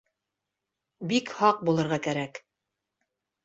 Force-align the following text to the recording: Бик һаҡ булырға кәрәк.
Бик 1.11 1.31
һаҡ 1.41 1.63
булырға 1.69 2.03
кәрәк. 2.11 2.43